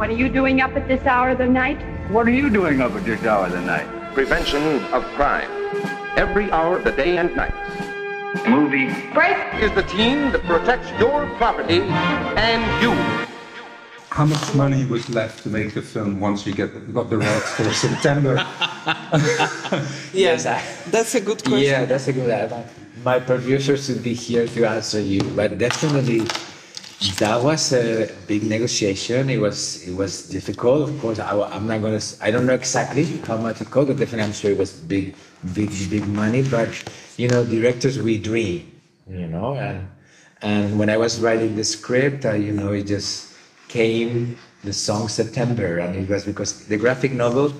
[0.00, 1.76] What are you doing up at this hour of the night?
[2.10, 3.86] What are you doing up at this hour of the night?
[4.14, 4.62] Prevention
[4.94, 5.50] of crime.
[6.16, 7.52] Every hour of the day and night.
[8.48, 8.88] Movie.
[9.12, 9.36] Break!
[9.60, 11.82] Is the team that protects your property
[12.40, 12.92] and you.
[14.08, 17.50] How much money was left to make the film once you get got the rights
[17.52, 18.40] for September?
[20.14, 20.44] Yes,
[20.90, 21.60] That's a good question.
[21.60, 22.64] yeah, that's a good answer.
[23.04, 26.24] My producer should be here to answer you, but definitely
[27.18, 29.30] that was a big negotiation.
[29.30, 30.88] It was it was difficult.
[30.88, 32.00] Of course, I, am not gonna.
[32.20, 35.14] I don't know exactly how much it cost, but definitely I'm sure it was big,
[35.54, 36.42] big, big money.
[36.42, 36.68] But
[37.16, 38.70] you know, directors we dream,
[39.08, 39.88] you know, and
[40.42, 43.34] and when I was writing the script, uh, you know, it just
[43.68, 47.54] came the song September, and it was because the graphic novel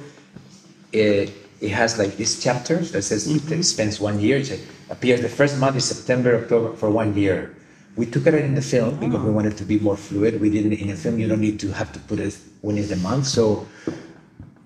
[0.93, 4.39] it, it has like this chapter that says it spends one year.
[4.39, 4.61] It
[4.91, 7.57] appears the first month is September, October for one year.
[8.01, 9.01] We took it in the film ah.
[9.05, 10.41] because we wanted to be more fluid.
[10.41, 12.33] We didn't in a film you don't need to have to put it
[12.65, 13.27] when is the month.
[13.29, 13.69] So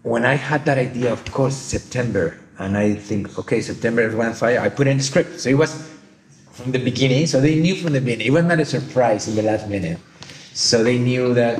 [0.06, 4.34] when I had that idea, of course, September, and I think, okay, September is one
[4.38, 5.40] fire, I put in the script.
[5.42, 5.74] So it was
[6.54, 7.26] from the beginning.
[7.26, 8.30] So they knew from the beginning.
[8.30, 9.98] It was not a surprise in the last minute.
[10.54, 11.58] So they knew that,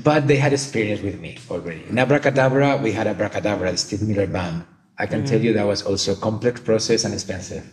[0.00, 1.84] but they had experience with me already.
[1.92, 4.64] In Abracadabra, we had Abracadabra, the Steve Miller band.
[4.96, 5.60] I can tell you mm.
[5.60, 7.68] that was also a complex process and expensive.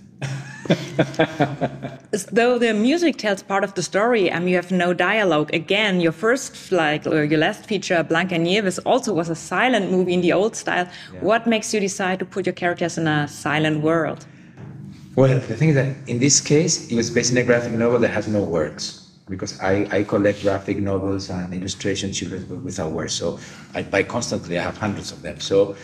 [2.13, 5.53] As Though the music tells part of the story and you have no dialogue.
[5.53, 10.21] Again, your first, like, or your last feature, Blancanieves, also was a silent movie in
[10.21, 10.87] the old style.
[11.21, 14.25] What makes you decide to put your characters in a silent world?
[15.15, 17.99] Well, the thing is that in this case, it was based on a graphic novel
[17.99, 19.09] that has no words.
[19.29, 23.13] Because I, I collect graphic novels and illustrations children's book without words.
[23.13, 23.39] So
[23.73, 25.39] I buy constantly, I have hundreds of them.
[25.39, 25.75] So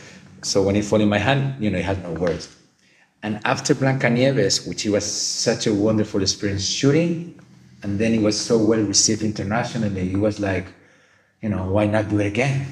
[0.44, 2.57] so when it fall in my hand, you know, it has no words.
[3.23, 7.40] And after Blancanieves, which it was such a wonderful experience shooting,
[7.84, 10.68] and then it was so well received internationally, it was like,
[11.42, 12.66] you know, why not do it again?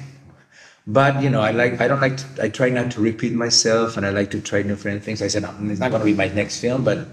[0.86, 3.96] But you know, I like I don't like to, I try not to repeat myself,
[3.96, 5.20] and I like to try different things.
[5.20, 7.08] I said "Um, it's not going to be my next film, but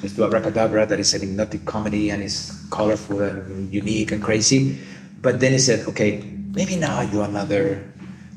[0.00, 4.78] let's do Abracadabra that is an hypnotic comedy and it's colorful and unique and crazy.
[5.20, 7.84] But then he said, okay, maybe now I do another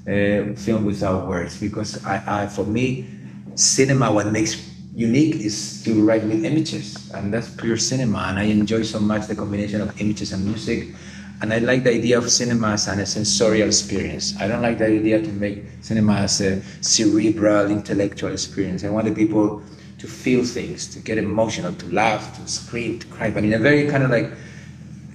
[0.07, 3.07] uh, film without words because I, I for me,
[3.55, 8.19] cinema what makes unique is to write with images, and that's pure cinema.
[8.29, 10.95] And I enjoy so much the combination of images and music.
[11.41, 14.35] And I like the idea of cinema as a sensorial experience.
[14.39, 18.85] I don't like the idea to make cinema as a cerebral, intellectual experience.
[18.85, 19.61] I want the people
[19.99, 23.59] to feel things, to get emotional, to laugh, to scream, to cry, but in a
[23.59, 24.31] very kind of like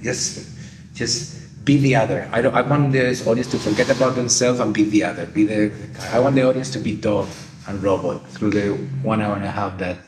[0.02, 0.46] just
[0.94, 2.28] just be the other.
[2.32, 5.24] I don't I want the audience to forget about themselves and be the other.
[5.24, 5.72] Be the
[6.12, 7.28] I want the audience to be dog
[7.70, 8.72] and robot through the
[9.02, 9.98] one hour and a half that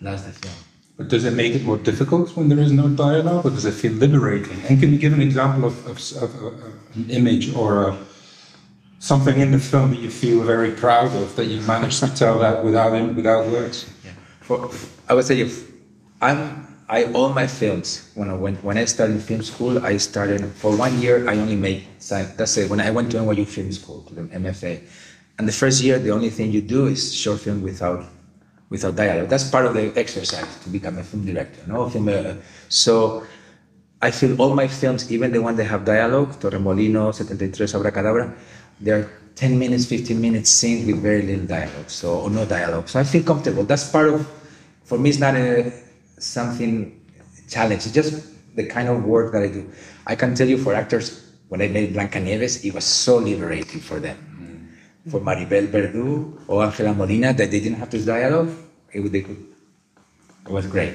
[0.00, 0.54] lasts the film.
[0.96, 3.72] But does it make it more difficult when there is no dialogue, or does it
[3.72, 4.58] feel liberating?
[4.68, 6.52] And can you give an example of, of, of, of
[6.94, 7.98] an image or a,
[8.98, 12.38] something in the film that you feel very proud of that you managed to tell
[12.40, 13.88] that without without words?
[14.04, 14.12] Yeah.
[14.42, 14.70] For,
[15.08, 15.70] I would say if
[16.20, 20.44] I'm I all my films when I went when I started film school I started
[20.60, 23.72] for one year I only made sci- that's it when I went to NYU Film
[23.72, 24.82] School to the MFA
[25.40, 28.04] and the first year the only thing you do is short film without
[28.68, 29.28] without dialogue.
[29.32, 31.88] That's part of the exercise to become a film director no?
[31.88, 32.34] Film uh,
[32.68, 33.24] so
[34.02, 38.34] I feel all my films even the ones that have dialogue Torremolino 73 Abracadabra
[38.80, 42.86] they're 10 minutes 15 minutes scenes with very little dialogue so or no dialogue.
[42.90, 43.64] So I feel comfortable.
[43.64, 44.28] That's part of
[44.84, 45.72] for me it's not a
[46.18, 47.00] something
[47.48, 47.86] challenge.
[47.86, 48.12] It's just
[48.56, 49.64] the kind of work that I do.
[50.06, 53.98] I can tell you for actors when I made Blancanieves it was so liberating for
[54.00, 54.29] them
[55.10, 58.50] for Maribel Verdú or Angela Molina that they didn't have to dialogue
[58.92, 59.36] it, would- they could,
[60.46, 60.94] it was great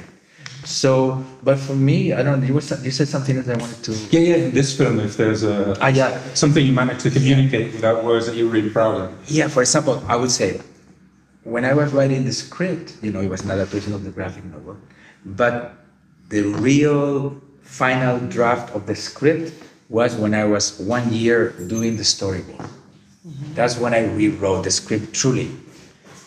[0.63, 3.91] so but for me I don't you, was, you said something that I wanted to
[4.09, 4.35] Yeah, yeah.
[4.49, 6.17] In this film, if there's a Ah, yeah.
[6.33, 9.07] something you managed to communicate without words that you're really proud of.
[9.29, 10.59] Yeah, for example, I would say
[11.43, 14.43] when I was writing the script, you know, it was an adaptation of the graphic
[14.45, 14.77] novel,
[15.23, 15.77] but
[16.29, 19.53] the real final draft of the script
[19.89, 22.65] was when I was one year doing the storyboard.
[23.53, 25.51] That's when I rewrote the script truly,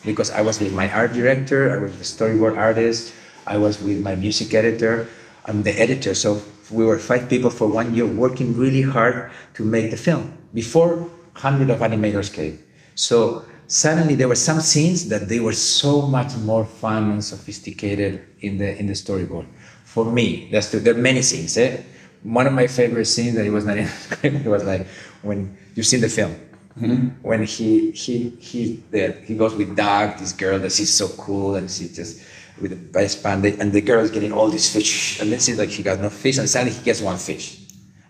[0.05, 3.15] because I was with my art director, I was the storyboard artist,
[3.47, 5.09] I was with my music editor,
[5.47, 6.15] I'm the editor.
[6.15, 10.37] So we were five people for one year working really hard to make the film
[10.53, 12.63] before hundred of animators came.
[12.95, 18.21] So suddenly there were some scenes that they were so much more fun and sophisticated
[18.41, 19.47] in the in the storyboard.
[19.85, 21.57] For me, that's the, there are many scenes.
[21.57, 21.81] Eh?
[22.23, 23.89] One of my favorite scenes that it was not in
[24.23, 24.87] it was like
[25.23, 26.37] when you've seen the film
[26.79, 27.07] Mm-hmm.
[27.23, 31.57] when he he he the, he goes with Doug, this girl that she's so cool
[31.57, 32.23] and she just
[32.61, 35.59] with the best band and the girl is getting all these fish and then she's
[35.59, 37.59] like he got no fish and suddenly he gets one fish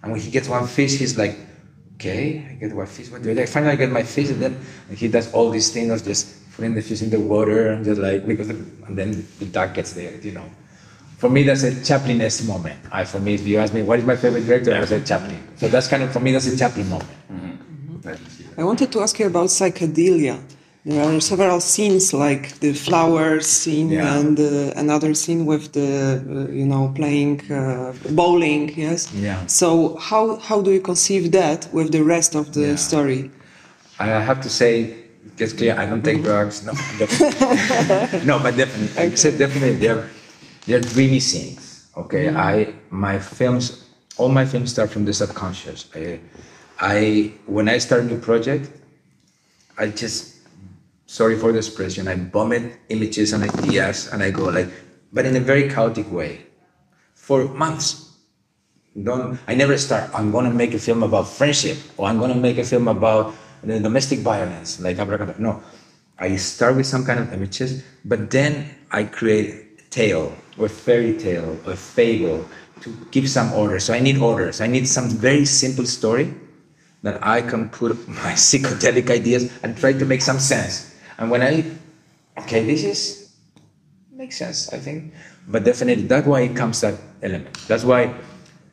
[0.03, 1.37] and when he gets one fish he's like
[1.99, 3.49] okay, I get what fish, what do I like?
[3.49, 4.57] Finally, I get my fish, and then
[4.95, 8.01] he does all these things of just putting the fish in the water and just
[8.01, 10.49] like, because, and then the duck gets there, you know.
[11.19, 12.79] For me, that's a Chaplin-esque moment.
[12.93, 15.03] I, for me, if you ask me, what is my favorite director, I would say
[15.03, 15.43] Chaplin.
[15.57, 17.11] So that's kind of, for me, that's a Chaplin moment.
[17.33, 18.09] Mm-hmm.
[18.09, 18.38] Mm-hmm.
[18.59, 20.37] I wanted to ask you about psychedelia.
[20.85, 24.17] There are several scenes like the flowers scene Yeah.
[24.19, 28.63] and uh, another scene with the uh, you know playing uh, bowling.
[28.77, 29.01] Yes.
[29.15, 29.47] Yeah.
[29.47, 32.77] So how how do you conceive that with the rest of the Yeah.
[32.89, 33.31] story?
[34.01, 34.73] I have to say,
[35.39, 36.57] it's clear, I don't take drugs.
[36.69, 36.73] No,
[38.31, 40.05] no, but definitely, I said definitely they're
[40.67, 41.87] they're dreamy scenes.
[42.03, 42.55] Okay, I
[42.91, 43.65] my films,
[44.19, 45.81] all my films start from the subconscious.
[45.95, 46.21] I,
[46.79, 48.71] I when I start a new project,
[49.77, 50.37] I just
[51.07, 54.69] sorry for the expression, I vomit images and ideas, and I go like,
[55.13, 56.47] but in a very chaotic way,
[57.15, 58.07] for months.
[58.99, 62.33] Don't i never start i'm going to make a film about friendship or i'm going
[62.33, 63.33] to make a film about
[63.63, 65.39] the domestic violence like abracadabra.
[65.39, 65.63] No
[66.19, 71.17] i start with some kind of images but then i create a tale or fairy
[71.17, 72.45] tale or fable
[72.81, 73.79] to give some order.
[73.79, 74.61] So i need orders.
[74.61, 76.35] I need some very simple story
[77.03, 81.43] that i can put my psychedelic ideas and try to make some sense and when
[81.43, 81.65] i
[82.39, 83.29] okay this is
[84.19, 85.15] makes sense, I think.
[85.47, 87.55] But definitely, that's why it comes that element.
[87.69, 88.13] That's why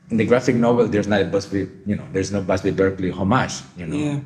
[0.10, 3.62] in the graphic novel, there's not a Busby, you know, there's no Busby Berkeley homage,
[3.77, 3.95] you know.
[3.95, 4.19] Yeah.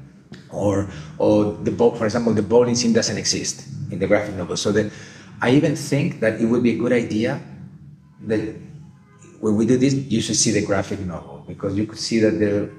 [0.49, 4.55] Or, or the boat, for example, the bowling scene doesn't exist in the graphic novel.
[4.55, 4.91] So that
[5.41, 7.41] I even think that it would be a good idea
[8.27, 8.55] that
[9.39, 12.39] when we do this, you should see the graphic novel because you could see that
[12.39, 12.71] the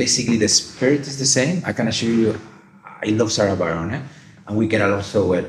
[0.00, 1.60] basically the spirit is the same.
[1.68, 2.40] I can assure you,
[3.04, 4.00] I love Sara Varon, eh?
[4.48, 5.44] and we get along so well.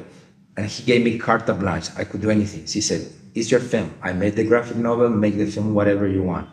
[0.57, 1.87] And he gave me carte blanche.
[1.95, 2.67] I could do anything.
[2.67, 3.95] She said, "It's your film.
[4.03, 5.07] I made the graphic novel.
[5.07, 6.51] Make the film whatever you want."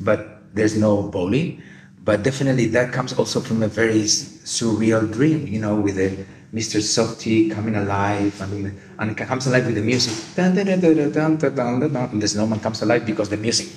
[0.00, 0.20] But
[0.56, 1.60] there's no bowling.
[2.08, 4.08] But definitely that comes also from a very
[4.56, 6.08] surreal dream, you know, with a
[6.56, 6.80] Mr.
[6.80, 10.14] Softy coming alive and, and it comes alive with the music.
[10.40, 13.68] And the snowman comes alive because the music.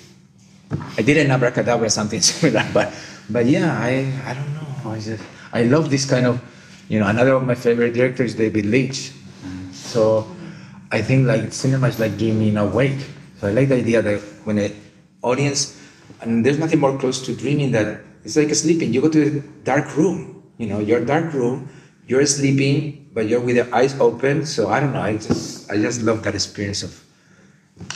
[1.00, 2.94] I did an abracadabra something similar, but
[3.30, 4.92] but yeah, I I don't know.
[4.92, 5.24] I just
[5.54, 6.42] I love this kind of,
[6.90, 9.12] you know, another of my favorite directors, David Lynch.
[9.74, 10.28] So
[10.92, 13.00] I think like cinema is like giving me an awake.
[13.40, 14.76] So I like the idea that when an
[15.22, 15.80] audience,
[16.22, 18.94] and there's nothing more close to dreaming that it's like sleeping.
[18.94, 19.32] You go to a
[19.64, 21.70] dark room, you know, your dark room,
[22.08, 24.46] you're sleeping, but you're with your eyes open.
[24.46, 25.02] So I don't know.
[25.02, 26.92] I just I just love that experience of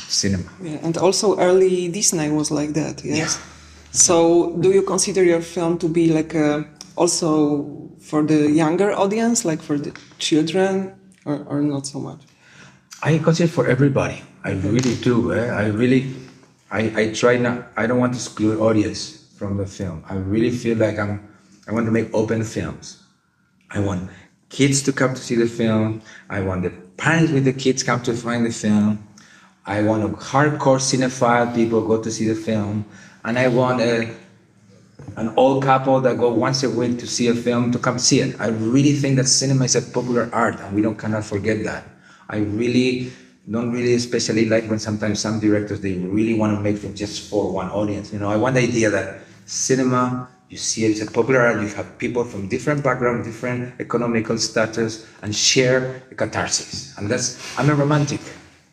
[0.07, 0.50] cinema.
[0.62, 3.03] Yeah, and also early Disney was like that.
[3.03, 3.39] Yes.
[3.93, 9.45] So do you consider your film to be like a, also for the younger audience,
[9.45, 12.21] like for the children, or, or not so much?
[13.03, 14.23] I consider for everybody.
[14.43, 15.31] I really do.
[15.31, 15.45] Eh?
[15.45, 16.11] I really,
[16.71, 17.67] I, I try not.
[17.77, 20.03] I don't want to exclude audience from the film.
[20.09, 21.29] I really feel like I'm.
[21.67, 23.03] I want to make open films.
[23.69, 24.09] I want
[24.49, 26.01] kids to come to see the film.
[26.29, 29.07] I want the parents with the kids come to find the film.
[29.65, 32.85] I want a hardcore cinephile people go to see the film,
[33.25, 34.09] and I want a
[35.17, 38.19] an old couple that go once a week to see a film to come see
[38.19, 38.39] it.
[38.39, 41.83] I really think that cinema is a popular art, and we don't cannot forget that.
[42.29, 43.11] I really
[43.49, 47.29] don't really especially like when sometimes some directors they really want to make them just
[47.29, 48.13] for one audience.
[48.13, 51.61] You know, I want the idea that cinema you see it is a popular art.
[51.61, 56.95] You have people from different background, different economical status, and share a catharsis.
[56.98, 58.21] And that's I'm a romantic.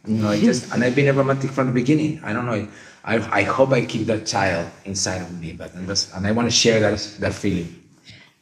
[0.06, 2.20] You know, I just and I've been a romantic from the beginning.
[2.22, 2.68] I don't know.
[3.04, 6.54] I, I hope I keep that child inside of me, but and, I want to
[6.54, 7.76] share that that feeling.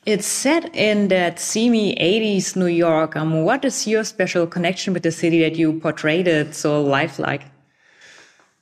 [0.07, 3.15] It's set in that seamy 80s New York.
[3.15, 7.43] Um, what is your special connection with the city that you portrayed it so lifelike?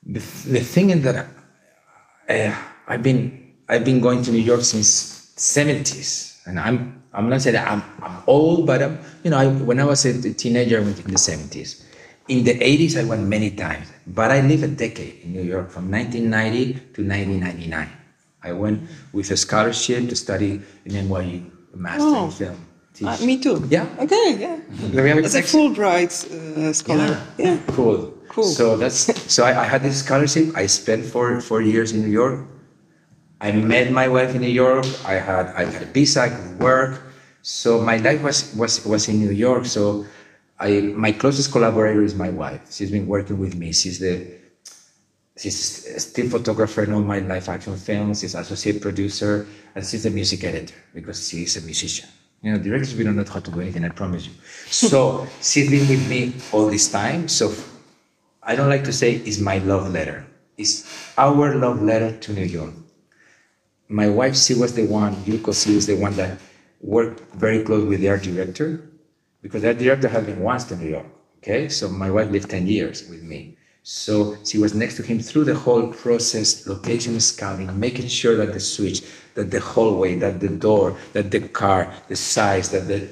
[0.05, 1.25] The, the thing is that
[2.29, 2.55] uh,
[2.87, 7.55] I've been I've been going to New York since 70s, and I'm I'm not saying
[7.55, 10.81] that I'm, I'm old, but I'm, you know I, when I was a teenager, I
[10.81, 11.83] went in the 70s.
[12.27, 15.71] In the 80s, I went many times, but I lived a decade in New York
[15.71, 17.89] from 1990 to 1999.
[18.43, 22.25] I went with a scholarship to study in NYU, a master Oh.
[22.25, 22.57] in film.
[23.05, 23.63] Uh, me too.
[23.69, 23.85] Yeah.
[23.99, 24.37] Okay.
[24.41, 24.57] Yeah.
[24.91, 25.43] Do we have a As a?
[25.43, 27.21] Fulbright uh, scholar.
[27.37, 27.57] Yeah.
[27.77, 28.11] Cool.
[28.27, 28.43] Cool.
[28.43, 30.49] So that's so I, I had this scholarship.
[30.57, 32.41] I spent four four years in New York.
[33.39, 34.81] I met my wife in New York.
[35.05, 36.25] I had I had a visa.
[36.25, 36.97] I could work.
[37.45, 39.69] So my life was was was in New York.
[39.69, 40.05] So
[40.59, 42.71] I my closest collaborator is my wife.
[42.71, 43.71] She's been working with me.
[43.73, 44.27] She's the
[45.37, 48.21] she's a still photographer in all my live action films.
[48.21, 52.09] She's associate producer and she's the music editor because she's a musician.
[52.41, 53.85] You know, directors we don't know how to do anything.
[53.85, 54.33] I promise you.
[54.69, 57.27] So she's been with me all this time.
[57.27, 57.53] So
[58.41, 60.25] I don't like to say it's my love letter.
[60.57, 60.85] It's
[61.17, 62.73] our love letter to New York.
[63.89, 66.37] my wife, she was the one, Yuko, she was the one that
[66.81, 68.81] worked very close with the art director
[69.41, 71.05] because that director had been once to New York.
[71.37, 73.57] Okay, so my wife lived 10 years with me.
[73.83, 78.51] So she was next to him through the whole process, location scouting, making sure that
[78.51, 79.01] the switch,
[79.35, 83.07] that the hallway, that the door, that the car, the size, that the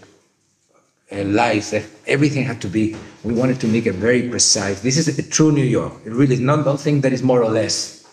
[1.13, 4.81] uh, lights, that everything had to be, we wanted to make it very precise.
[4.81, 5.93] This is a true New York.
[6.05, 8.05] It really is not nothing that is more or less.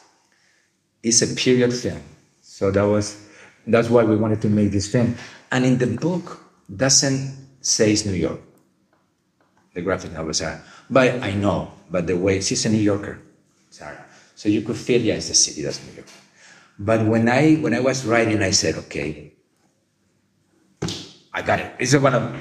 [1.02, 2.02] It's a period film.
[2.42, 3.26] So that was,
[3.66, 5.16] that's why we wanted to make this film.
[5.50, 6.38] And in the book,
[6.76, 8.40] doesn't say it's New York.
[9.74, 10.60] The graphic novel, Sara.
[10.90, 13.18] But I know, but the way she's a New Yorker,
[13.70, 14.04] Sara.
[14.34, 16.08] So you could feel, it's the city, that's New York.
[16.78, 19.32] But when I when I was writing, I said, okay,
[21.32, 22.00] I got it.
[22.00, 22.34] One of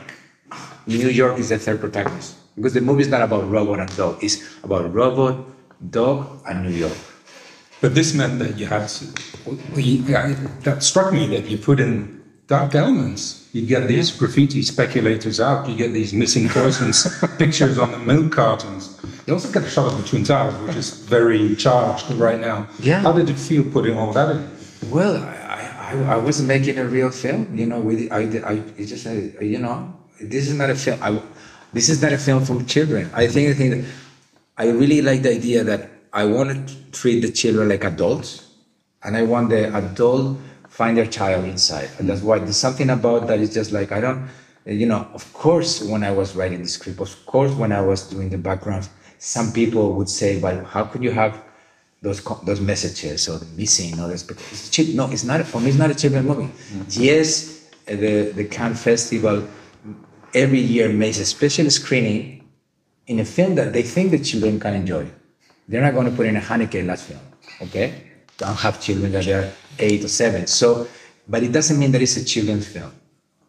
[0.88, 4.24] New York is the third protagonist because the movie is not about robot and dog.
[4.24, 5.46] It's about robot,
[5.92, 6.98] dog, and New York.
[7.82, 9.06] But this meant that you had to,
[10.64, 12.21] that struck me that you put in
[12.52, 13.48] dark elements.
[13.54, 16.98] You get these graffiti speculators out, you get these missing persons
[17.38, 18.84] pictures on the milk cartons.
[19.26, 22.68] You also get a shot of the Twin Towers, which is very charged right now.
[22.80, 23.00] Yeah.
[23.00, 24.42] How did it feel putting all that in?
[24.90, 27.80] Well, I, I, I wasn't making a real film, you know.
[27.80, 29.12] With I, I, it's just, uh,
[29.54, 29.78] you know,
[30.20, 31.00] this is not a film.
[31.02, 31.22] I,
[31.72, 33.10] this is not a film for children.
[33.14, 33.86] I think, I think that
[34.58, 38.30] I really like the idea that I want to treat the children like adults,
[39.04, 40.38] and I want the adult
[40.72, 41.90] find their child inside.
[42.00, 44.30] And that's why there's something about that is just like I don't,
[44.66, 45.08] you know.
[45.14, 48.38] Of course, when I was writing the script, of course, when I was doing the
[48.38, 48.88] background,
[49.20, 51.34] some people would say, "But how could you have?"
[52.02, 54.96] those those messages or the missing or this because it's cheap.
[54.96, 55.70] No, it's not for me.
[55.70, 56.50] It's not a children movie.
[56.50, 57.04] Mm-hmm.
[57.10, 59.48] Yes, the the Cannes Festival
[60.34, 62.50] every year makes a special screening
[63.08, 65.06] in a film that they think the children can enjoy.
[65.68, 67.20] They're not going to put in a Haneke last film,
[67.62, 68.11] okay?
[68.38, 70.48] Don't have children that are eight or seven.
[70.48, 70.88] So,
[71.28, 72.92] but it doesn't mean that it's a children's film.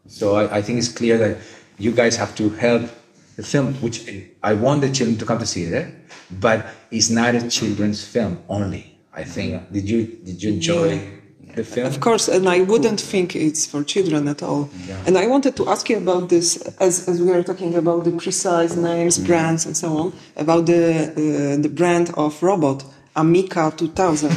[0.06, 1.38] So I, I think it's clear that
[1.78, 2.82] you guys have to help
[3.36, 4.04] the film, which
[4.42, 5.94] I want the children to come to see it,
[6.30, 8.98] but it's not a children's film only.
[9.14, 9.70] I think.
[9.72, 10.88] Did you did you enjoy
[11.54, 11.86] the film?
[11.86, 14.70] Of course, and I wouldn't think it's for children at all.
[15.06, 18.12] And I wanted to ask you about this, as, as we are talking about the
[18.12, 19.26] precise names, Mm.
[19.26, 24.30] brands, and so on, about the uh, the brand of robot, Amica 2000.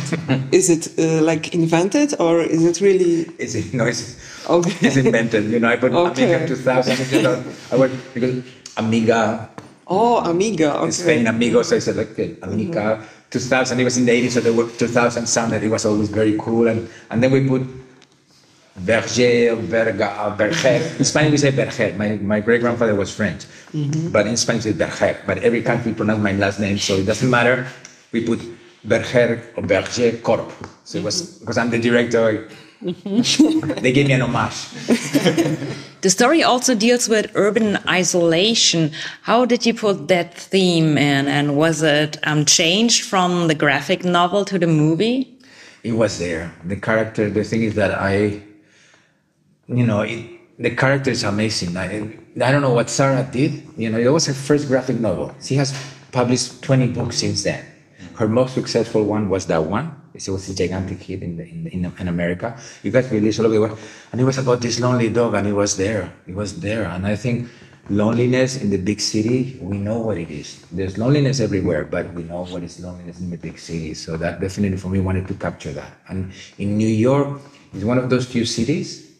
[0.51, 3.25] is it uh, like invented or is it really?
[3.39, 4.17] It's no, it's,
[4.49, 4.71] Okay.
[4.87, 5.45] it's invented.
[5.45, 6.35] You know, I put Okay.
[6.35, 7.11] Amiga 2000.
[7.11, 8.43] You know, I went because
[8.77, 9.49] Amiga
[9.87, 10.75] Oh, Amiga.
[10.81, 10.91] Okay.
[10.91, 11.71] Spain amigos.
[11.71, 13.79] I said like okay, Amiga 2000.
[13.79, 15.63] It was in the 80s, so the word 2000 sounded.
[15.63, 17.61] It was always very cool, and and then we put
[18.77, 20.81] Berger, Berga, Berger.
[20.99, 21.93] In Spanish we say Berger.
[21.97, 23.45] My, my great grandfather was French,
[24.11, 25.17] but in Spanish it's Berger.
[25.25, 27.67] But every country pronounce my last name, so it doesn't matter.
[28.11, 28.41] We put
[28.87, 30.51] Berger or Berger Corp.
[30.83, 32.49] So it was because I'm the director.
[32.81, 34.67] they gave me an homage.
[36.01, 38.91] The story also deals with urban isolation.
[39.23, 41.27] How did you put that theme in?
[41.27, 45.35] And was it um, changed from the graphic novel to the movie?
[45.85, 46.51] it was there.
[46.63, 48.41] The character, the thing is that I,
[49.67, 50.25] you know, it,
[50.57, 51.77] the character is amazing.
[51.77, 53.63] I, I don't know what Sara did.
[53.77, 55.35] You know, it was her first graphic novel.
[55.41, 55.77] She has
[56.11, 57.63] published 20 books since then.
[58.15, 60.01] Her most successful one was that one.
[60.13, 62.57] It was a gigantic hit in, the, in, in, America.
[62.83, 63.77] You guys released all of it.
[64.11, 66.13] And it was about this lonely dog, and it was there.
[66.25, 66.85] It was there.
[66.85, 67.49] And I think
[67.89, 70.65] loneliness in the big city, we know what it is.
[70.71, 73.93] There's loneliness everywhere, but we know what is loneliness in the big city.
[73.93, 75.91] So that definitely for me wanted to capture that.
[76.07, 77.41] And in New York,
[77.73, 79.11] it's one of those few cities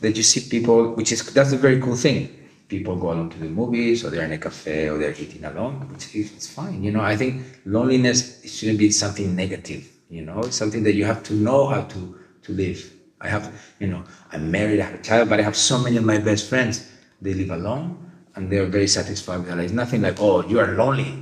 [0.00, 2.41] that you see people, which is that's a very cool thing.
[2.72, 5.74] People go alone to the movies, or they're in a cafe, or they're eating alone,
[5.92, 6.82] which is it's fine.
[6.86, 7.32] You know, I think
[7.66, 8.18] loneliness
[8.54, 9.82] shouldn't be something negative.
[10.08, 12.00] You know, it's something that you have to know how to
[12.44, 12.80] to live.
[13.20, 13.44] I have,
[13.78, 14.02] you know,
[14.32, 16.74] I'm married, I have a child, but I have so many of my best friends.
[17.20, 17.86] They live alone,
[18.34, 19.66] and they're very satisfied with their life.
[19.66, 21.12] It's nothing like, oh, you are lonely.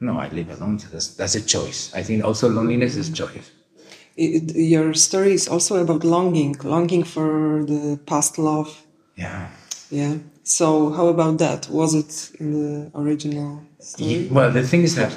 [0.00, 0.80] No, I live alone.
[0.82, 1.80] So that's that's a choice.
[1.94, 3.46] I think also loneliness is choice.
[4.16, 8.70] It, your story is also about longing, longing for the past love.
[9.14, 9.46] Yeah.
[9.90, 10.14] Yeah.
[10.48, 11.68] So how about that?
[11.68, 14.28] Was it in the original story?
[14.32, 15.12] Well, the thing is that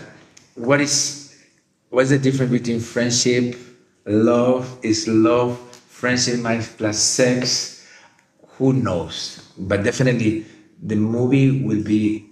[0.56, 1.34] what is
[1.90, 3.56] what's the difference between friendship,
[4.06, 5.58] love is love,
[5.88, 7.88] friendship minus plus sex?
[8.60, 9.40] Who knows?
[9.58, 10.46] But definitely,
[10.84, 12.28] the movie will be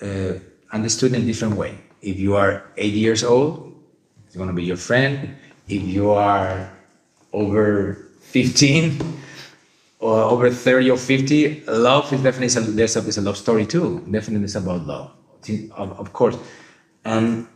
[0.00, 0.40] uh,
[0.72, 1.76] understood in a different way.
[2.00, 3.76] If you are eight years old,
[4.24, 5.36] it's to be your friend.
[5.68, 6.72] If you are
[7.34, 9.20] over 15
[10.00, 14.04] over 30 or 50, love is definitely there's a, it's a love story too.
[14.10, 15.12] Definitely it's about love,
[15.76, 16.36] of, of course.
[17.04, 17.46] And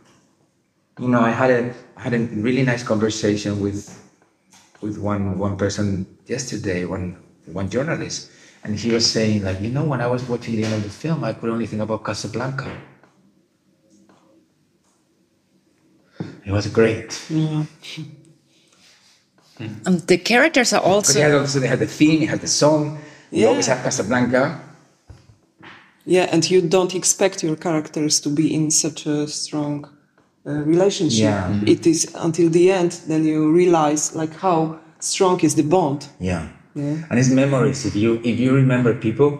[0.99, 3.89] you know, I had a I had a really nice conversation with
[4.81, 8.29] with one one person yesterday, one one journalist,
[8.63, 10.89] and he was saying like, you know, when I was watching the end of the
[10.89, 12.69] film, I could only think about Casablanca.
[16.45, 17.19] It was great.
[19.59, 22.41] Um, the characters are Because they had also also they had the theme, they had
[22.41, 22.97] the song.
[23.31, 23.75] You always Yeah.
[23.75, 24.59] have Casablanca.
[26.05, 29.87] Yeah, and you don't expect your characters to be in such a strong
[30.47, 31.23] uh, relationship.
[31.23, 31.49] Yeah.
[31.51, 31.67] Mhm.
[31.67, 36.05] It is until the end, then you realize like how strong is the bond.
[36.19, 36.47] Yeah.
[36.75, 36.97] Yeah.
[37.09, 37.85] And it's memories.
[37.85, 39.39] If you if you remember people,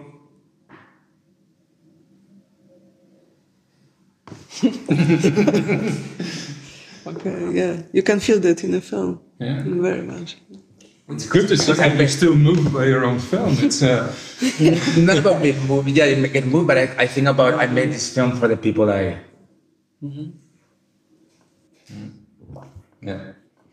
[7.06, 9.20] Okay, yeah, you can feel that in a film.
[9.38, 9.62] Yeah.
[9.64, 10.36] Very much.
[11.08, 13.54] It's good to see Because I that you're still moved by your own film.
[13.60, 14.12] It's uh,
[14.98, 15.92] not about me movie.
[15.92, 18.56] Yeah, it get moved, but I, I think about I made this film for the
[18.56, 19.18] people I.
[20.02, 20.32] Mm -hmm.
[23.00, 23.20] yeah.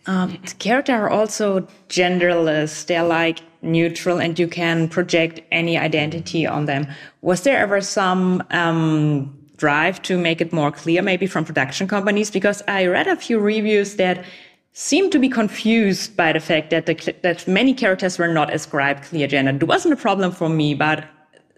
[0.06, 2.86] um, the characters are also genderless.
[2.86, 6.88] They're like neutral, and you can project any identity on them.
[7.22, 12.32] Was there ever some um, drive to make it more clear, maybe from production companies?
[12.32, 14.18] Because I read a few reviews that
[14.74, 19.04] seemed to be confused by the fact that the that many characters were not ascribed
[19.04, 19.52] clear gender.
[19.56, 21.06] It wasn't a problem for me, but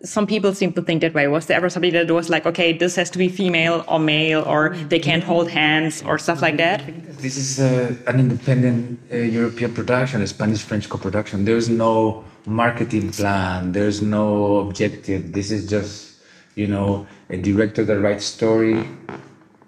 [0.03, 1.27] some people seem to think that way.
[1.27, 4.43] Was there ever somebody that was like, okay, this has to be female or male,
[4.43, 6.83] or they can't hold hands, or stuff like that?
[7.17, 11.45] This is uh, an independent uh, European production, a Spanish-French co-production.
[11.45, 13.71] There's no marketing plan.
[13.71, 15.31] There's no objective.
[15.31, 16.17] This is just,
[16.55, 18.87] you know, a director that writes story,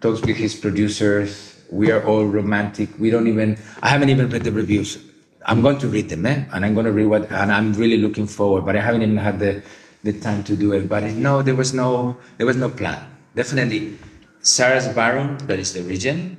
[0.01, 1.56] talks with his producers.
[1.71, 2.89] We are all romantic.
[2.99, 3.57] We don't even.
[3.81, 4.97] I haven't even read the reviews.
[5.45, 6.43] I'm going to read them, eh?
[6.51, 8.65] and I'm going to read what, and I'm really looking forward.
[8.65, 9.63] But I haven't even had the
[10.03, 10.87] the time to do it.
[10.87, 13.03] But no, there was no there was no plan.
[13.35, 13.97] Definitely,
[14.41, 16.37] Sara's Varon, that is the region,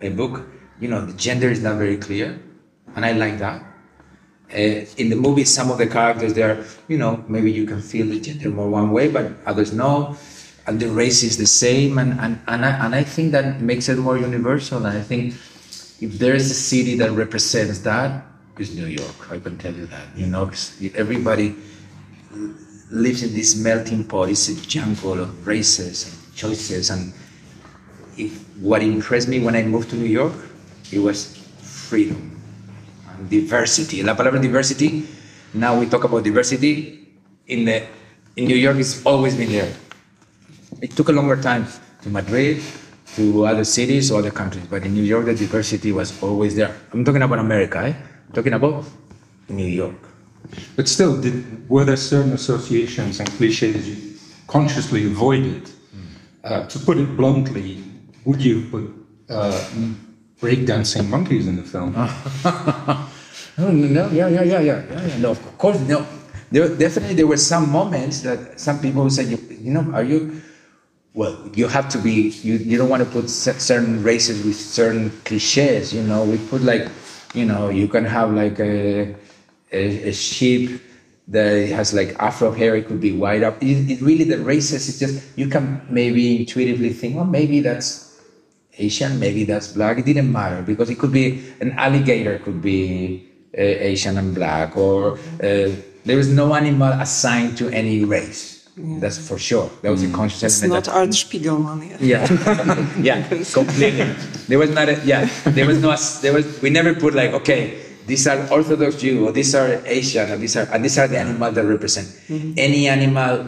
[0.00, 0.46] a book,
[0.80, 2.40] you know, the gender is not very clear,
[2.96, 3.62] and I like that.
[4.52, 8.06] Uh, in the movie, some of the characters there, you know, maybe you can feel
[8.06, 10.16] the gender more one way, but others no.
[10.66, 13.88] And the race is the same, and and and I, and I think that makes
[13.88, 14.84] it more universal.
[14.84, 15.34] And I think
[16.00, 18.24] if there is a city that represents that,
[18.58, 19.32] it's New York.
[19.32, 20.04] I can tell you that.
[20.14, 20.50] You know,
[20.94, 21.56] everybody
[22.90, 24.28] lives in this melting pot.
[24.28, 26.90] It's a jungle of races and choices.
[26.90, 27.12] And
[28.16, 30.34] if, what impressed me when I moved to New York,
[30.92, 32.40] it was freedom
[33.08, 34.02] and diversity.
[34.02, 35.06] La palabra diversity,
[35.54, 36.98] now we talk about diversity.
[37.46, 37.86] In, the,
[38.36, 39.72] in New York, it's always been there.
[40.80, 41.66] It took a longer time
[42.02, 42.62] to Madrid,
[43.16, 46.74] to other cities, other countries, but in New York, the diversity was always there.
[46.92, 47.94] I'm talking about America, eh?
[48.28, 48.84] I'm talking about
[49.48, 49.96] New York.
[50.76, 55.70] But still, did, were there certain associations and cliches you consciously avoided?
[56.42, 57.84] Uh, to put it bluntly,
[58.24, 58.84] would you put
[59.28, 59.60] uh,
[60.40, 61.94] breakdancing monkeys in the film?
[63.58, 65.18] No, no, yeah, yeah, yeah, yeah, yeah, yeah.
[65.18, 66.06] No, of course, no.
[66.50, 70.02] There definitely there were some moments that some people would say, you, you know, are
[70.02, 70.40] you?
[71.12, 72.30] Well, you have to be.
[72.42, 75.92] You, you don't want to put certain races with certain cliches.
[75.92, 76.88] You know, we put like,
[77.34, 79.14] you know, you can have like a
[79.72, 80.80] a, a sheep
[81.28, 82.76] that has like afro hair.
[82.76, 83.60] It could be white up.
[83.62, 84.88] It, it really the races.
[84.88, 88.20] It's just you can maybe intuitively think, well, maybe that's
[88.78, 89.98] Asian, maybe that's black.
[89.98, 94.76] It didn't matter because it could be an alligator, could be uh, Asian and black,
[94.76, 95.70] or uh,
[96.04, 98.49] there is no animal assigned to any race.
[98.76, 99.70] That's for sure.
[99.82, 100.86] That was a conscious It's element.
[100.86, 101.78] not that- Art Spiegelman.
[102.00, 102.26] Yeah.
[102.98, 104.06] yeah, yeah, completely.
[104.48, 105.28] There was not a yeah.
[105.44, 105.94] There was no.
[106.22, 106.60] There was.
[106.62, 107.78] We never put like okay.
[108.06, 111.18] These are Orthodox Jew, or these are Asian, or these are and these are the
[111.18, 112.08] animals that represent
[112.56, 113.46] any animal.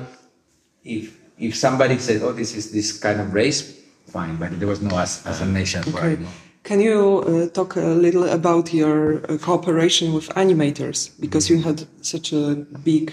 [0.85, 3.63] If if somebody said, "Oh, this is this kind of race,"
[4.09, 6.19] fine, but there was no as, as a nation for Okay.
[6.63, 11.87] Can you uh, talk a little about your uh, cooperation with animators because you had
[12.03, 12.55] such a
[12.85, 13.13] big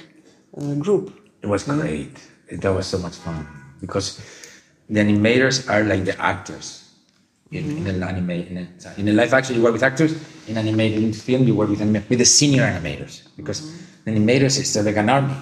[0.56, 1.14] uh, group?
[1.42, 1.82] It was mm-hmm.
[1.82, 2.16] great.
[2.52, 3.48] That was so much fun
[3.80, 4.20] because
[4.90, 6.90] the animators are like the actors
[7.52, 7.88] in, in mm-hmm.
[7.88, 8.30] an anime.
[8.32, 10.14] In a, in a live action, you work with actors.
[10.48, 14.04] In animated film, you work with anima- with the senior animators because mm-hmm.
[14.06, 15.36] the animators is like an army,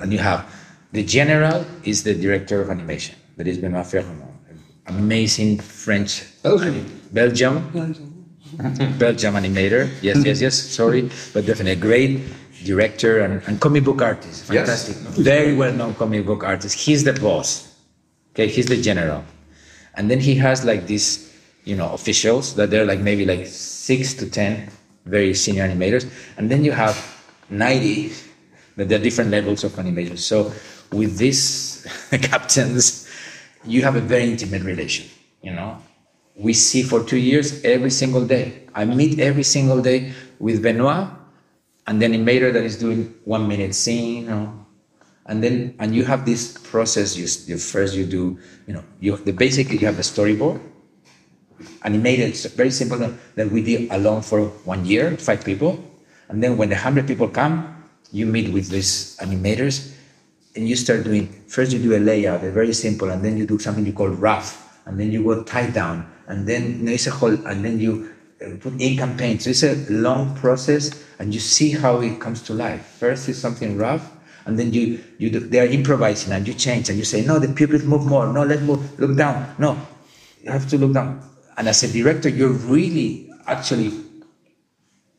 [0.00, 0.44] and you have
[0.92, 3.16] the general is the director of animation.
[3.36, 4.32] That is Benoit Féroumont,
[4.86, 6.84] amazing French Belgium.
[7.12, 7.54] Belgium
[8.98, 9.90] Belgium animator.
[10.02, 10.54] Yes, yes, yes.
[10.54, 12.20] Sorry, but definitely a great
[12.64, 14.44] director and, and comic book artist.
[14.44, 14.96] Fantastic.
[14.96, 16.78] Very well known comic book artist.
[16.78, 17.74] He's the boss.
[18.32, 19.24] Okay, he's the general.
[19.94, 21.32] And then he has like these,
[21.64, 24.70] you know, officials that they're like maybe like six to ten
[25.04, 26.10] very senior animators.
[26.36, 26.96] And then you have
[27.48, 28.12] 90
[28.76, 30.18] that there are different levels of animators.
[30.18, 30.52] So
[30.92, 33.08] with these captains,
[33.64, 35.06] you have a very intimate relation,
[35.42, 35.80] you know
[36.36, 38.62] we see for two years every single day.
[38.74, 41.08] I meet every single day with Benoit,
[41.86, 44.66] and the animator that is doing one minute scene, you know,
[45.26, 47.16] and then and you have this process.
[47.16, 50.60] You, you first you do, you know, you the basically you have the storyboard,
[51.82, 52.98] animated, it's very simple.
[53.34, 55.82] That we did alone for one year, five people,
[56.28, 59.94] and then when the hundred people come, you meet with these animators,
[60.54, 61.28] and you start doing.
[61.48, 64.08] First, you do a layout, a very simple, and then you do something you call
[64.08, 68.10] rough, and then you go tie down, and then there's a whole, and then you
[68.42, 69.42] uh, put ink and paint.
[69.42, 72.84] So it's a long process, and you see how it comes to life.
[72.98, 74.10] First is something rough,
[74.44, 77.38] and then you you do, they are improvising, and you change, and you say, no,
[77.38, 78.32] the pupils move more.
[78.32, 78.98] No, let's move.
[78.98, 79.54] Look down.
[79.58, 79.78] No,
[80.42, 81.20] you have to look down.
[81.56, 83.92] And as a director, you're really actually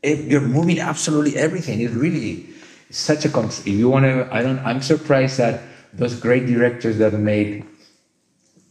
[0.03, 1.81] eh, you're moving absolutely everything.
[1.81, 2.47] It's really
[2.89, 4.59] such a if you want to, I don't.
[4.59, 5.61] I'm surprised that
[5.93, 7.65] those great directors that made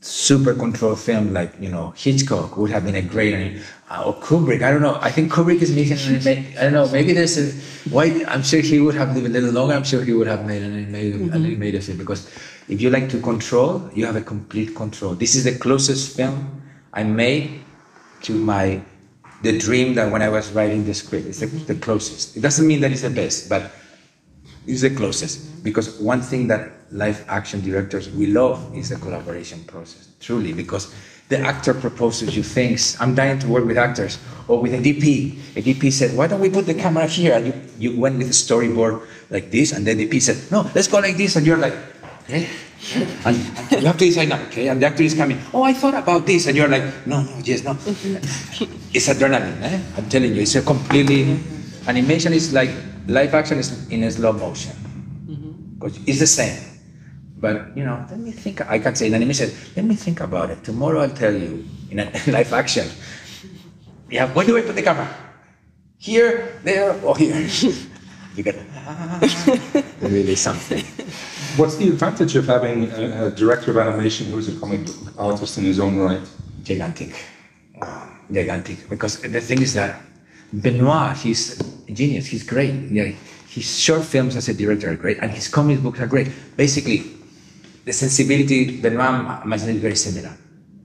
[0.07, 4.63] super controlled film like you know Hitchcock would have been a great uh, or Kubrick.
[4.63, 4.99] I don't know.
[5.01, 6.89] I think Kubrick is making an I don't know.
[6.89, 8.25] Maybe there's a why.
[8.29, 9.75] I'm sure he would have lived a little longer.
[9.75, 12.31] I'm sure he would have made an animated, an animated film because
[12.69, 15.15] if you like to control, you have a complete control.
[15.15, 17.61] This is the closest film I made
[18.23, 18.81] to my
[19.43, 21.27] the dream that when I was writing the script.
[21.27, 22.37] It's the, the closest.
[22.37, 23.73] It doesn't mean that it's the best, but
[24.67, 29.63] it's the closest because one thing that live action directors we love is the collaboration
[29.65, 30.95] process truly because
[31.29, 32.97] the actor proposes you things.
[33.01, 36.41] I'm dying to work with actors or with a dp a dp said why don't
[36.41, 37.35] we put the camera here?
[37.35, 40.71] And you, you went with a storyboard like this and then the dp said no
[40.75, 41.35] let's go like this.
[41.35, 41.75] And you're like
[42.25, 42.47] okay
[43.25, 43.37] and
[43.73, 44.69] you have to decide now okay?
[44.69, 46.47] And the actor is coming oh i thought about this.
[46.47, 47.73] And you're like no no yes no.
[48.95, 49.81] It's adrenaline eh?
[49.99, 51.41] i'm telling you it's a completely
[51.89, 52.71] animation is like
[53.09, 54.75] live action is in a slow motion.
[55.79, 56.76] Because it's the same
[57.37, 60.51] but you know let me think i can't say in animation let me think about
[60.51, 62.89] it tomorrow i'll tell you in a live action
[64.11, 65.09] yeah where do i put the camera
[65.99, 67.37] here there or here
[68.37, 68.57] you get
[70.01, 70.85] really something
[71.57, 75.57] What's the advantage of having a, a director of animation who's a comic book artist
[75.57, 76.21] in his own right?
[76.63, 77.15] gigantic.
[78.31, 78.91] Gigantic.
[78.91, 80.03] Because the thing is that
[80.53, 82.75] Benoit, he's a genius, he's great.
[82.91, 83.13] Yeah,
[83.49, 86.29] his short films as a director are great, and his comic books are great.
[86.57, 87.16] Basically,
[87.87, 90.35] the sensibility, Benoit imagine is very similar.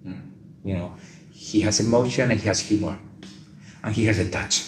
[0.04, 0.22] Hmm.
[0.64, 0.96] You know,
[1.34, 2.98] he has emotion and he has humor,
[3.84, 4.64] and he has a touch,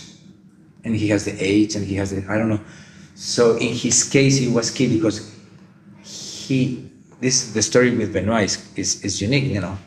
[0.83, 2.59] and he has the age, and he has the, I don't know.
[3.15, 5.31] So in his case, it was key because
[6.03, 6.89] he,
[7.21, 9.77] this, the story with Benoit is, is, is unique, you know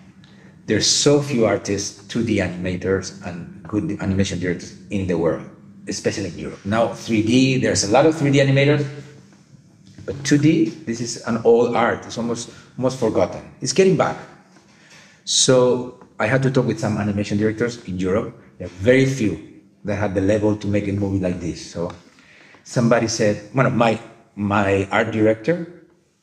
[0.66, 5.48] there's so few artists, 2D animators, and good animation directors in the world,
[5.86, 6.58] especially in Europe.
[6.64, 8.84] Now, 3D, there's a lot of 3D animators,
[10.06, 12.06] but 2D, this is an old art.
[12.06, 13.42] It's almost almost forgotten.
[13.60, 14.16] It's getting back.
[15.24, 18.32] So I had to talk with some animation directors in Europe.
[18.58, 19.36] There are very few
[19.84, 21.72] that had the level to make a movie like this.
[21.72, 21.90] So
[22.62, 23.98] somebody said, one of my
[24.36, 25.66] my art director,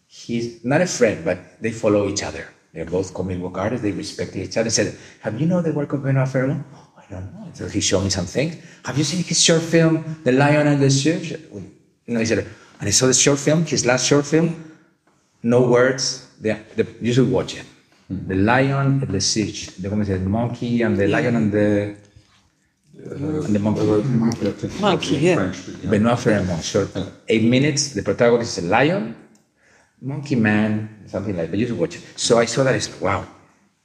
[0.07, 2.47] he's not a friend, but they follow each other.
[2.73, 3.83] They're both comic book artists.
[3.83, 4.71] They respect each other.
[4.71, 7.45] Said, "Have you know the work of Benoit Féroumont?" Oh, I don't know.
[7.53, 8.57] So he showed me some things.
[8.85, 10.89] Have you seen his short film, The Lion and the?
[12.05, 12.47] You know, he said,
[12.79, 14.55] and I saw the short film, his last short film.
[15.43, 16.27] No words.
[16.41, 17.65] The, the, you should watch it.
[18.09, 19.67] The Lion and the Singe.
[19.77, 21.95] The como se dice, monkey and the lion and the
[22.95, 23.85] and the monkey.
[24.79, 25.35] Monkey, yeah.
[25.35, 25.89] French, but, yeah.
[25.89, 26.89] Benoit Féroumont, short,
[27.27, 27.93] eight minutes.
[27.93, 29.15] The protagonist is a lion,
[30.01, 31.57] monkey man, something like that.
[31.57, 32.03] You should watch it.
[32.15, 32.75] So I saw that.
[32.75, 33.25] I said, wow.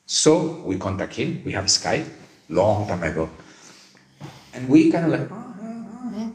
[0.07, 1.43] So we contact him.
[1.45, 2.07] We have Skype,
[2.49, 3.31] long time ago,
[4.55, 5.29] and we kind of like.
[5.31, 6.31] "Ah, ah, ah."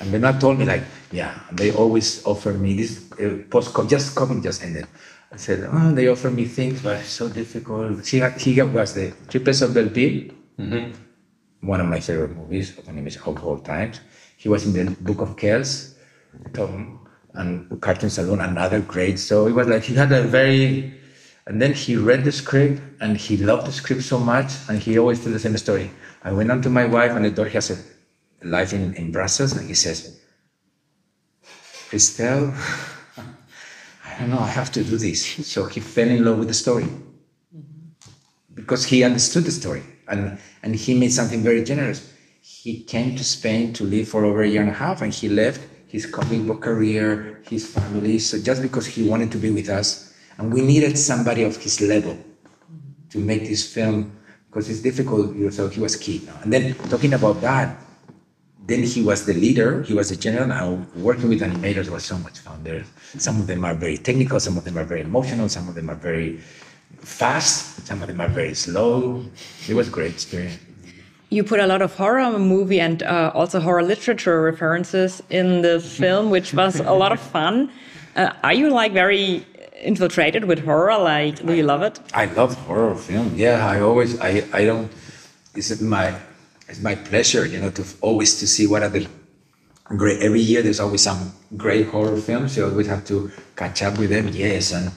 [0.00, 0.82] And Benoit told me like,
[1.16, 4.86] yeah, they always offer me this uh, post just COVID just ended.
[5.32, 8.06] I said, oh, they offer me things, but it's so difficult.
[8.06, 10.18] He he was the Triplets of Belleville,
[11.60, 14.00] one of my favorite movies of animation of all times.
[14.36, 15.72] He was in the Book of Kells,
[16.52, 16.74] Tom,
[17.32, 19.18] and Cartoon Saloon, another great.
[19.18, 20.94] So it was like he had a very,
[21.46, 24.98] and then he read the script and he loved the script so much, and he
[24.98, 25.90] always told the same story.
[26.22, 27.78] I went on to my wife, and the daughter has a
[28.46, 30.20] life in, in Brussels, and he says,
[31.88, 32.52] Christelle,
[34.04, 35.24] I don't know, I have to do this.
[35.46, 36.88] So he fell in love with the story
[38.54, 42.12] because he understood the story and, and he made something very generous.
[42.40, 45.28] He came to Spain to live for over a year and a half and he
[45.28, 49.68] left his comic book career, his family, so just because he wanted to be with
[49.68, 50.14] us.
[50.38, 52.18] And we needed somebody of his level
[53.10, 54.12] to make this film
[54.48, 56.28] because it's difficult, you know, so he was key.
[56.42, 57.76] And then talking about that,
[58.66, 60.46] then he was the leader, he was the general.
[60.46, 62.62] Now working with animators was so much fun.
[62.64, 62.84] There,
[63.18, 65.88] some of them are very technical, some of them are very emotional, some of them
[65.88, 66.40] are very
[67.00, 69.24] fast, some of them are very slow.
[69.68, 70.58] It was a great experience.
[71.30, 75.80] you put a lot of horror movie and uh, also horror literature references in the
[75.98, 77.70] film, which was a lot of fun.
[78.14, 79.44] Uh, are you like very
[79.82, 80.96] infiltrated with horror?
[80.98, 82.00] Like, do you love it?
[82.14, 83.32] I love horror film.
[83.36, 84.90] Yeah, I always, I, I don't.
[85.54, 86.14] Is it my,
[86.68, 89.06] it's my pleasure, you know, to always to see what are the
[89.84, 90.20] great.
[90.22, 92.56] Every year there's always some great horror films.
[92.56, 94.28] You always have to catch up with them.
[94.28, 94.90] Yes, and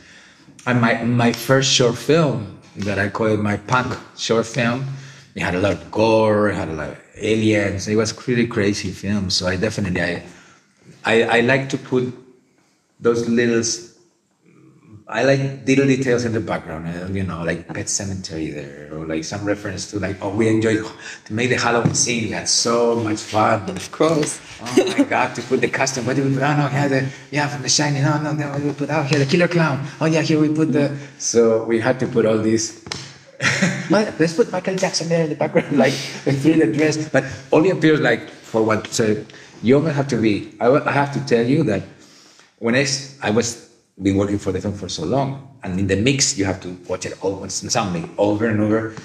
[0.65, 4.85] and my my first short film that I call it my punk short film.
[5.35, 6.49] It had a lot of gore.
[6.49, 7.87] It had a lot of aliens.
[7.87, 9.29] It was really crazy film.
[9.29, 10.23] So I definitely I
[11.05, 12.13] I, I like to put
[12.99, 13.63] those little
[15.09, 19.07] I like little details in the background, uh, you know, like Pet Sematary there, or
[19.07, 20.85] like some reference to like, oh, we enjoyed
[21.25, 22.25] to make the Halloween scene.
[22.25, 23.67] We had so much fun.
[23.71, 24.39] Of course.
[24.61, 26.05] Oh my God, to put the costume.
[26.05, 26.43] What did we put?
[26.43, 28.03] Oh no, yeah, the yeah from The Shining.
[28.03, 29.83] No, no, no, we put out here the Killer Clown.
[29.99, 30.95] Oh yeah, here we put the.
[31.17, 32.85] So we had to put all these.
[33.89, 35.93] Let's put Michael Jackson there in the background, like
[36.23, 38.85] the thriller dress, but only appears like for what.
[38.93, 39.25] So
[39.63, 40.53] you always have to be.
[40.59, 41.81] I, I have to tell you that
[42.59, 42.85] when I,
[43.23, 43.68] I was
[44.01, 46.69] been working for the film for so long, and in the mix you have to
[46.87, 48.95] watch it all sounding over and over,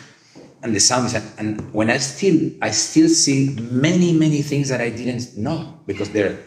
[0.63, 4.81] and the sound is and when I still I still see many many things that
[4.81, 6.39] I didn't know because they're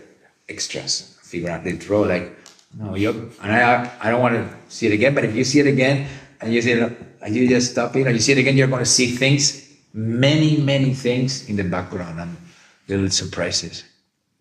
[0.50, 1.20] extras.
[1.22, 2.32] Figure out they draw like
[2.74, 5.60] no you and I I don't want to see it again, but if you see
[5.60, 6.08] it again
[6.42, 8.68] and you see it and you just stop it and you see it again, you're
[8.68, 12.36] going to see things many many things in the background and
[12.88, 13.84] little surprises.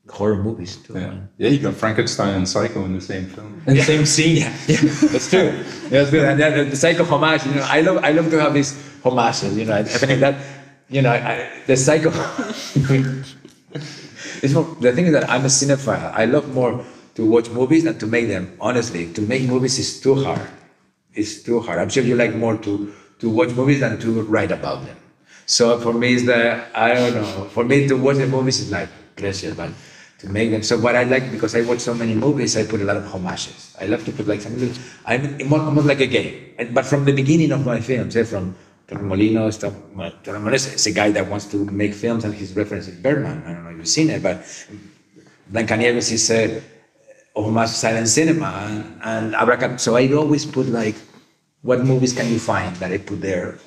[0.08, 0.94] Horror movies too.
[0.94, 1.48] Yeah, yeah.
[1.48, 4.36] You got Frankenstein and Psycho in the same film, in the same scene.
[4.36, 4.80] Yeah, yeah,
[5.12, 5.50] that's true.
[5.50, 6.24] Yeah, that's good.
[6.24, 8.76] And then the, the psycho homage, you know, I love, I love to have these
[9.02, 9.56] homages.
[9.56, 10.36] You know, I think that,
[10.88, 12.10] you know, I, the psycho.
[14.42, 16.12] it's more, the thing is that I'm a cinephile.
[16.12, 16.84] I love more
[17.16, 18.56] to watch movies than to make them.
[18.60, 20.46] Honestly, to make movies is too hard.
[21.14, 21.78] It's too hard.
[21.78, 24.96] I'm sure you like more to to watch movies than to write about them.
[25.46, 27.48] So for me, it's the I don't know.
[27.50, 29.70] For me, to watch the movies is like pleasure, but
[30.18, 30.62] to make them.
[30.62, 33.04] So what I like because I watch so many movies, I put a lot of
[33.06, 33.76] homages.
[33.80, 34.76] I love to put like some little.
[35.04, 38.54] I'm almost like a game, And- but from the beginning of my films, eh, from
[38.88, 39.74] Torremolino stuff.
[39.94, 43.42] well, Torremolino is a guy that wants to make films, and his reference is Bergman.
[43.46, 44.36] I don't know if you've seen it, but
[45.52, 46.62] Blancanieves is a
[47.34, 48.50] homage to silent cinema,
[49.02, 49.80] and, and.
[49.80, 50.96] So I always put like,
[51.62, 53.58] what movies can you find that I put there?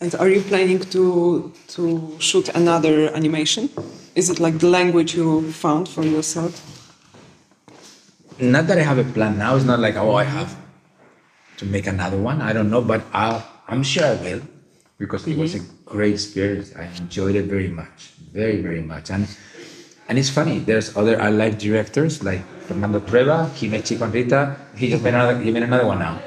[0.00, 3.68] And are you planning to to shoot another animation?
[4.18, 6.58] Is it like the language you found for yourself?
[8.40, 9.54] not that I have a plan now.
[9.54, 10.56] It's not like oh I have
[11.58, 12.42] to make another one.
[12.42, 14.42] I don't know, but I'll, I'm sure I will
[14.98, 16.74] because it was a great experience.
[16.74, 19.10] I enjoyed it very much, very very much.
[19.10, 19.26] And
[20.08, 20.58] and it's funny.
[20.60, 23.54] There's other art live directors like Fernando Trueba.
[23.54, 24.56] He made Chico and Rita.
[24.74, 25.38] He just made another.
[25.38, 26.18] He made another one now.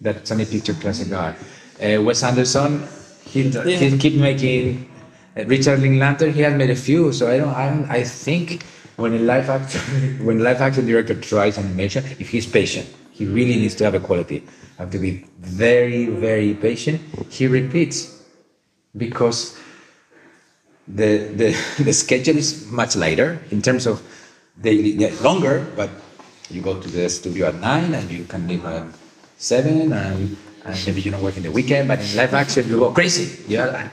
[0.00, 1.36] That's Sony Picture Classic Art.
[1.78, 2.86] Uh, Wes Anderson.
[3.22, 4.87] He he keep making.
[5.38, 6.30] Uh, Richard Linklater.
[6.30, 7.12] He has made a few.
[7.12, 7.54] So I don't.
[7.54, 8.64] I don't, I think
[8.96, 9.80] when a live action
[10.26, 14.00] when live action director tries animation, if he's patient, he really needs to have a
[14.00, 14.42] quality.
[14.78, 17.00] Have to be very very patient.
[17.30, 18.22] He repeats
[18.96, 19.58] because
[20.88, 21.48] the, the,
[21.84, 24.02] the schedule is much lighter in terms of
[24.60, 25.90] daily, yeah, longer, but
[26.50, 28.86] you go to the studio at nine and you can leave at
[29.36, 32.78] seven and, and maybe you don't work in the weekend, but in live action you
[32.78, 33.44] go crazy.
[33.46, 33.90] Yeah.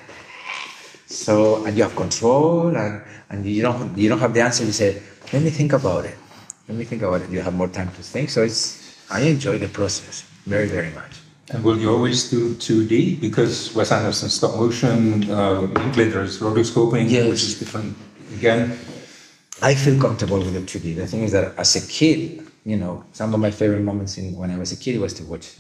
[1.15, 4.63] So, and you have control and, and you don't, you don't have the answer.
[4.65, 5.01] You say,
[5.33, 6.15] let me think about it.
[6.67, 7.29] Let me think about it.
[7.29, 8.29] You have more time to think.
[8.29, 11.19] So it's, I enjoy the process very, very much.
[11.51, 13.21] And will you always do 2D?
[13.21, 17.29] Because Wes Anderson stop motion, uh, Linklater is rotoscoping, Yes.
[17.29, 17.95] which is different
[18.33, 18.77] again.
[19.61, 20.95] I feel comfortable with the 2D.
[20.95, 24.35] The thing is that as a kid, you know, some of my favorite moments in,
[24.35, 25.55] when I was a kid was to watch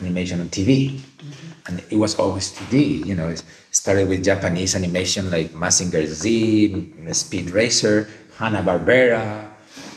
[0.00, 0.90] animation on TV.
[0.90, 1.66] Mm-hmm.
[1.66, 6.92] And it was always 2D, you know, it started with Japanese animation like Mazinger Z,
[7.12, 9.48] Speed Racer, Hanna-Barbera,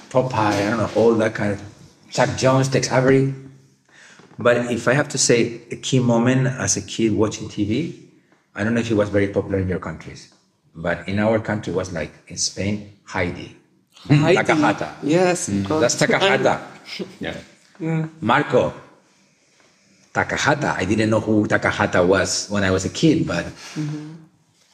[0.09, 1.61] Popeye, I don't know, all that kind of,
[2.11, 3.33] Chuck Jones, Tex Avery.
[4.37, 8.05] But if I have to say a key moment as a kid watching TV,
[8.53, 10.33] I don't know if it was very popular in your countries,
[10.75, 13.55] but in our country it was like in Spain, Heidi.
[14.07, 14.37] Heidi.
[14.37, 14.95] Takahata.
[15.03, 15.49] Yes.
[15.49, 15.67] Mm.
[15.67, 15.81] course.
[15.81, 16.61] That's Takahata.
[17.19, 17.35] Yeah.
[17.77, 18.07] Yeah.
[18.21, 18.73] Marco.
[20.15, 20.71] Takahata.
[20.79, 23.43] I didn't know who Takahata was when I was a kid, but
[23.75, 24.15] mm-hmm.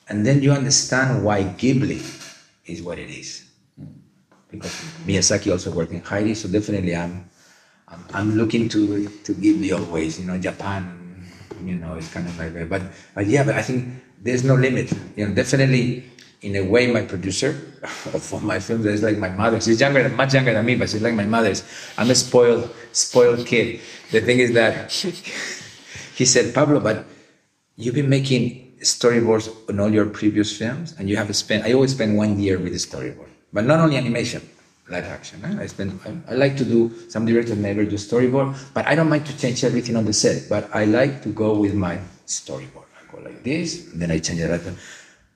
[0.10, 1.97] and then you understand why Ghibli
[2.69, 3.49] is what it is.
[4.51, 4.71] Because
[5.08, 7.25] Miyazaki also worked in Heidi, so definitely I'm
[7.89, 10.21] I'm, I'm looking to to Ghibli always.
[10.21, 11.01] You know, Japan.
[11.65, 12.69] You know, it's kind of like that.
[12.69, 12.82] But
[13.17, 14.93] but yeah, but I think there's no limit.
[15.17, 16.06] You know, definitely.
[16.41, 17.54] In a way, my producer
[18.13, 19.62] of my films is like my mother.
[19.62, 21.63] She's younger, much younger than me, but she's like my mother's.
[21.99, 23.80] I'm a spoiled, spoiled kid.
[24.10, 24.91] The thing is that
[26.15, 27.06] he said, Pablo, but
[27.75, 31.63] you've been making storyboards on all your previous films, and you have spent.
[31.63, 34.41] I always spend one year with the storyboard, but not only animation,
[34.89, 35.45] live action.
[35.45, 35.62] eh?
[35.62, 35.99] I spend.
[36.08, 36.89] I, I like to do.
[37.08, 40.49] Some directors never do storyboard, but I don't mind to change everything on the set.
[40.49, 42.89] But I like to go with my storyboard.
[42.97, 44.49] I go like this, and then I change it.
[44.49, 44.63] Like.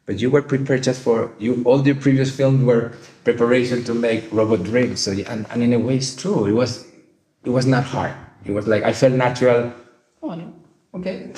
[0.05, 1.63] But you were prepared just for you.
[1.65, 5.01] All the previous films were preparation to make Robot Dreams.
[5.01, 6.45] So, and, and in a way, it's true.
[6.45, 6.85] It was,
[7.43, 8.13] it was not hard.
[8.45, 9.73] It was like I felt natural.
[10.21, 10.53] Oh,
[10.95, 11.33] okay.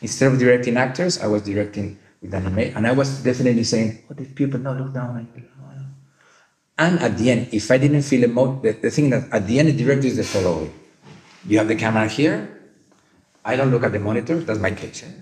[0.00, 4.20] Instead of directing actors, I was directing with anime, and I was definitely saying, "What
[4.20, 5.42] if people not look down?" you?"
[6.78, 9.58] And at the end, if I didn't feel emo, the, the thing that at the
[9.58, 10.72] end, the director is the following:
[11.48, 12.48] you have the camera here.
[13.44, 14.40] I don't look at the monitor.
[14.40, 15.02] That's my case.
[15.04, 15.12] eh?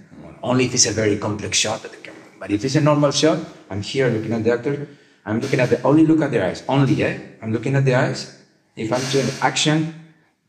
[0.42, 2.13] Only if it's a very complex shot that the camera.
[2.44, 3.38] But if it's a normal shot,
[3.70, 4.86] I'm here looking at the actor.
[5.24, 6.62] I'm looking at the only look at the eyes.
[6.68, 7.16] Only, eh?
[7.40, 8.36] I'm looking at the eyes.
[8.76, 9.94] If I'm doing action,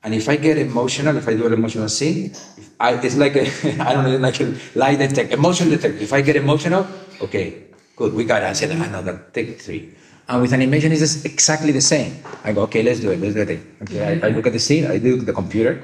[0.04, 2.36] and if I get emotional, if I do an emotional scene,
[2.82, 3.48] I, it's like a,
[3.88, 6.02] I don't know, like a lie detect, emotion detect.
[6.02, 6.86] If I get emotional,
[7.22, 7.64] okay,
[7.96, 9.96] good, we got said another, take three.
[10.28, 12.22] And with animation, it's exactly the same.
[12.44, 13.62] I go, okay, let's do it, let's do it.
[13.84, 15.82] Okay, I, I look at the scene, I look at the computer,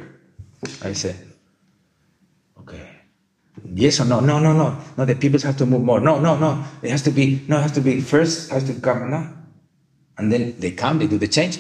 [0.84, 1.16] I say,
[3.74, 6.00] yes or no, no, no, no, no, the people have to move more.
[6.00, 8.74] No, no, no, it has to be, no, it has to be first, has to
[8.80, 9.28] come, no.
[10.18, 11.60] And then they come, they do the change,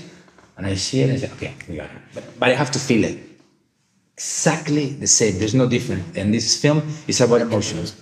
[0.57, 1.91] and I see it and I say, okay, we got it.
[2.13, 3.19] But, but I have to feel it.
[4.13, 5.39] Exactly the same.
[5.39, 6.15] There's no difference.
[6.15, 7.95] And this film is about emotions.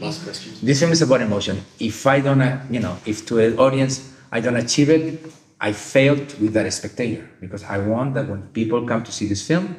[0.00, 0.52] Last question.
[0.62, 1.64] This film is about emotion.
[1.78, 5.24] If I don't, uh, you know, if to an audience I don't achieve it,
[5.60, 9.46] I failed with that spectator because I want that when people come to see this
[9.46, 9.76] film,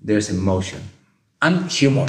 [0.00, 0.80] there's emotion
[1.42, 2.06] and humor.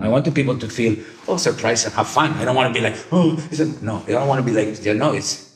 [0.00, 0.96] I want the people to feel
[1.28, 2.32] oh surprised and have fun.
[2.32, 4.02] I don't want to be like oh a, no.
[4.06, 5.54] I don't want to be like you know it's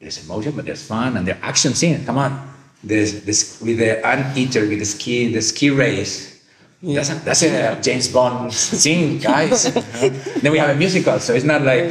[0.00, 2.04] there's emotion but there's fun and there's action scene.
[2.04, 6.34] Come on, there's this with the anteater with the ski the ski race.
[6.82, 9.72] That's a, that's a James Bond scene, guys.
[10.42, 11.84] then we have a musical, so it's not like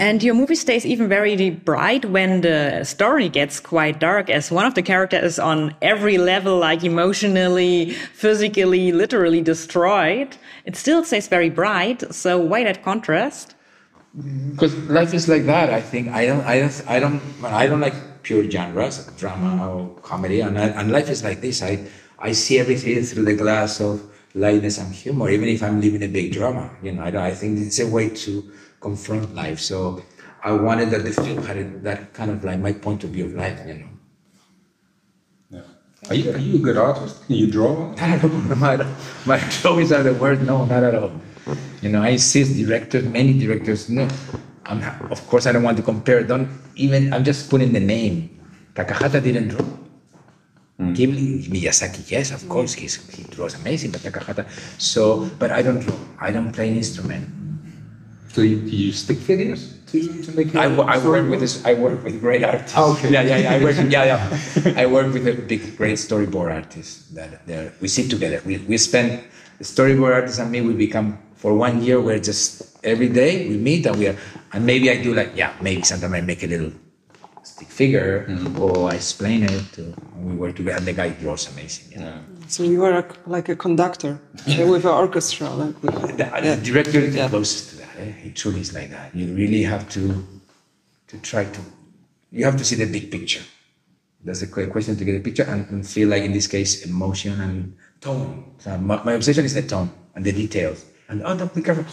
[0.00, 4.64] And your movie stays even very bright when the story gets quite dark, as one
[4.64, 10.36] of the characters is on every level, like emotionally, physically, literally destroyed.
[10.64, 12.14] It still stays very bright.
[12.14, 13.54] So why that contrast?
[14.14, 15.70] because life is like that.
[15.70, 19.68] I think I don't, I don't, I don't, I don't like pure genres, like drama
[19.68, 21.62] or comedy, and, I, and life is like this.
[21.62, 21.86] I,
[22.18, 24.02] I see everything through the glass of
[24.34, 26.70] lightness and humor, even if I'm living a big drama.
[26.82, 29.60] You know, I, I think it's a way to confront life.
[29.60, 30.02] So
[30.42, 33.34] I wanted that the film had that kind of like my point of view of
[33.34, 33.60] life.
[33.66, 33.88] You know.
[35.50, 36.08] Yeah.
[36.08, 37.26] Are you, are you a good artist?
[37.26, 37.94] Can you draw?
[38.56, 38.76] my,
[39.26, 40.42] my drawings are the worst.
[40.42, 41.12] No, not at all.
[41.82, 43.88] You know, I see directors, many directors.
[43.88, 44.08] No,
[44.66, 46.22] I'm, of course, I don't want to compare.
[46.24, 47.12] Don't even.
[47.12, 48.40] I'm just putting the name.
[48.74, 49.66] Takahata didn't draw.
[50.80, 50.96] Mm.
[50.96, 54.48] Ghibli, Miyazaki, yes, of course, he's, he draws amazing, but Takahata.
[54.80, 55.96] So, but I don't draw.
[56.18, 57.28] I don't play an instrument.
[58.32, 61.64] So you, do you stick figures to, to make your I, I work with this,
[61.64, 62.74] I work with great artists.
[62.76, 63.10] Oh, okay.
[63.10, 63.52] Yeah, yeah, yeah.
[63.54, 63.76] I work.
[63.88, 64.74] Yeah, yeah.
[64.82, 68.40] I work with a big, great storyboard artists that they're, we sit together.
[68.46, 69.24] We we spend
[69.58, 70.60] the storyboard artist and me.
[70.60, 72.00] We become for one year.
[72.00, 74.16] We're just every day we meet and we are
[74.52, 76.72] and maybe I do like yeah maybe sometimes I make a little
[77.42, 78.60] stick figure mm-hmm.
[78.60, 79.72] or I explain it.
[79.74, 79.82] To,
[80.14, 80.78] and we work together.
[80.78, 81.92] And the guy draws amazing.
[81.92, 82.18] You know?
[82.46, 86.54] So you are a, like a conductor with an orchestra, like with, The, yeah.
[86.54, 87.28] the director is the Yeah.
[87.28, 88.08] closest that.
[88.08, 88.28] Eh?
[88.28, 89.14] It truly is like that.
[89.14, 90.26] You really have to
[91.08, 91.60] to try to.
[92.30, 93.42] You have to see the big picture.
[94.24, 96.84] That's the que- question to get a picture and, and feel like in this case
[96.84, 98.54] emotion and tone.
[98.58, 100.84] So my, my obsession is the tone and the details.
[101.08, 101.84] And oh, don't be careful.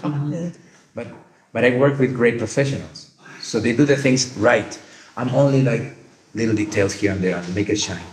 [0.94, 1.08] But
[1.54, 4.78] but I work with great professionals, so they do the things right.
[5.16, 5.96] I'm only like
[6.36, 8.06] little details here and there and make it shine.